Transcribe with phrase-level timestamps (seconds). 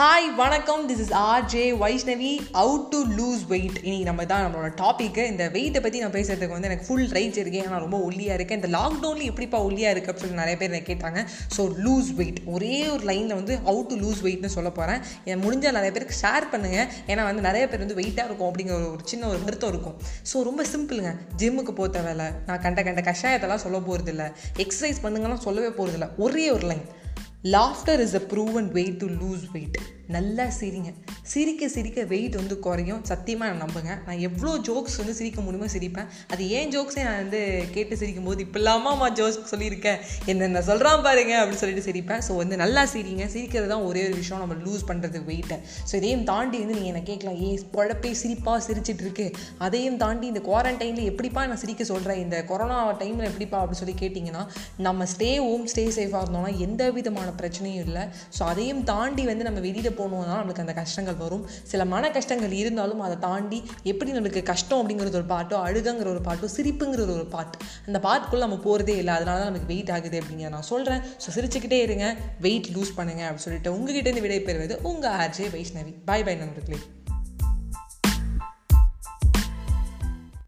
[0.00, 0.82] Hi வணக்கம்.
[0.88, 5.44] This is R J Vaishnavi out to lose weight இன்னைக்கு நம்ம தான் நம்மளோட டாப்பிக்கு இந்த
[5.56, 8.58] வெயிட்டை பற்றி நான் பேசுறதுக்கு வந்து எனக்கு ஃபுல் ரைட்ஸ் இருக்கேன் நான் ரொம்ப ஒல்லியாக இருக்கேன்.
[8.60, 11.22] இந்த லாக்டவுனில் எப்படிப்பா ஒல்லியாக இருக்குது அப்படின்னு சொல்லி நிறைய பேர் கேட்டாங்க.
[11.56, 15.02] ஸோ லூஸ் வெயிட் ஒரே ஒரு லைனில் வந்து அவுட் டு லூஸ் வெயிட்னு சொல்ல போகிறேன்
[15.32, 19.04] என் முடிஞ்சால் நிறைய பேருக்கு ஷேர் பண்ணுங்கள் ஏன்னா வந்து நிறைய பேர் வந்து வெயிட்டாக இருக்கும் அப்படிங்கிற ஒரு
[19.12, 19.98] சின்ன ஒரு வருத்தம் இருக்கும்.
[20.32, 24.26] ஸோ ரொம்ப சிம்பிளுங்க ஜிம்முக்கு போத்த வேலை நான் கண்ட கண்ட கஷாயத்தெல்லாம் சொல்ல போகிறதில்ல
[24.66, 26.86] எக்ஸசைஸ் பண்ணுங்கலாம் சொல்லவே போகிறதில்ல ஒரே ஒரு line
[27.48, 29.76] laughter is a proven way to lose weight
[30.08, 30.90] நல்லா சிரிங்க
[31.32, 33.02] சிரிக்க சிரிக்க வெயிட் வந்து குறையும்.
[33.10, 33.90] சத்தியமாக நான் நம்புங்க.
[34.06, 36.08] நான் எவ்வளோ ஜோக்ஸ் வந்து சிரிக்க முடியுமோ சிரிப்பேன்.
[36.32, 37.40] அது ஏன் ஜோக்ஸே நான் வந்து
[37.74, 39.98] கேட்டு சிரிக்கும் போது இப்போ ஜோக்ஸ் சொல்லியிருக்கேன்
[40.32, 42.22] என்னென்ன சொல்கிறான் பாருங்க அப்படின்னு சொல்லிட்டு சிரிப்பேன்.
[42.28, 43.26] ஸோ வந்து நல்லா சிரிங்க.
[43.34, 44.42] சிரிக்கிறது தான் ஒரே ஒரு விஷயம்.
[44.44, 45.58] நம்ம லூஸ் பண்ணுறது வெயிட்டை
[45.90, 47.38] ஸோ இதையும் தாண்டி வந்து நீங்கள் என்ன கேட்கலாம்.
[47.44, 49.26] ஏ பொழப்பே சிரிப்பாக சிரிச்சிட்டு இருக்கு.
[49.68, 54.44] அதையும் தாண்டி இந்த குவாரண்டைனில் எப்படிப்பா நான் சிரிக்க சொல்கிறேன் இந்த கொரோனா டைமில் எப்படிப்பா அப்படின்னு சொல்லி கேட்டிங்கன்னா
[54.88, 58.04] நம்ம ஸ்டே ஹோம் ஸ்டே சேஃபாக இருந்தோம்னா எந்த விதமான பிரச்சனையும் இல்லை.
[58.38, 61.44] ஸோ அதையும் தாண்டி வந்து நம்ம வெளியில் போகணுன்னா நம்மளுக்கு அந்த கஷ்டங்கள் வரும்.
[61.72, 63.58] சில மன கஷ்டங்கள் இருந்தாலும் அதை தாண்டி
[63.92, 68.60] எப்படி நம்மளுக்கு கஷ்டம் அப்படிங்கிறது ஒரு பாட்டோ அழுகங்கிற ஒரு பாட்டோ சிரிப்புங்கிற ஒரு பாட்டு அந்த பாட்டுக்குள்ளே நம்ம
[68.68, 69.14] போகிறதே இல்லை.
[69.18, 72.06] அதனால தான் நமக்கு வெயிட் ஆகுது அப்படிங்கிறத நான் சொல்கிறேன் ஸோ சிரிச்சுக்கிட்டே இருங்க.
[72.46, 75.94] வெயிட் லூஸ் பண்ணுங்க அப்படின்னு சொல்லிட்டு உங்ககிட்ட இருந்து விடைபெறுவது உங்கள் ஆர்ஜே வைஷ்ணவி.
[76.10, 76.80] பாய் பாய் நண்பர்களே.